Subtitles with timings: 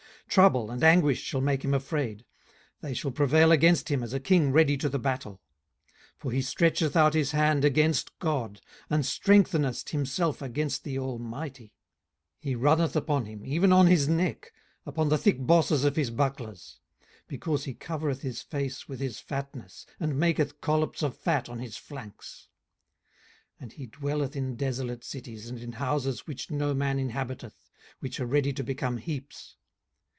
[0.31, 2.23] 18:015:024 Trouble and anguish shall make him afraid;
[2.79, 5.41] they shall prevail against him, as a king ready to the battle.
[5.89, 11.65] 18:015:025 For he stretcheth out his hand against God, and strengtheneth himself against the Almighty.
[12.45, 14.53] 18:015:026 He runneth upon him, even on his neck,
[14.85, 16.79] upon the thick bosses of his bucklers:
[17.23, 21.59] 18:015:027 Because he covereth his face with his fatness, and maketh collops of fat on
[21.59, 22.47] his flanks.
[23.55, 28.21] 18:015:028 And he dwelleth in desolate cities, and in houses which no man inhabiteth, which
[28.21, 29.57] are ready to become heaps.